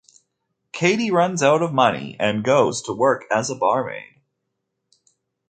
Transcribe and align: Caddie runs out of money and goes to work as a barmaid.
Caddie 0.73 1.11
runs 1.11 1.43
out 1.43 1.61
of 1.61 1.75
money 1.75 2.17
and 2.19 2.43
goes 2.43 2.81
to 2.85 2.91
work 2.91 3.25
as 3.29 3.51
a 3.51 3.55
barmaid. 3.55 4.19